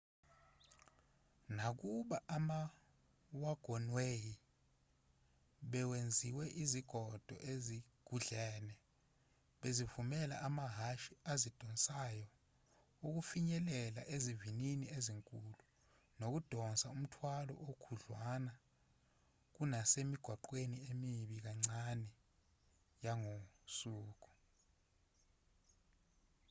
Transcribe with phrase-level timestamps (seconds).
[1.57, 4.21] nakuba ama-wagonway
[5.71, 8.73] bewenziwa izingodo ezugudlene
[9.61, 12.27] bezivumela amahhashi azidonsayo
[13.07, 15.53] ukufinyelela izivinini ezinkulu
[16.19, 18.53] nokudonsa umthwalo okhudlwana
[19.53, 22.09] kunasemigwaqweni emibi kancane
[23.05, 24.29] yangosuku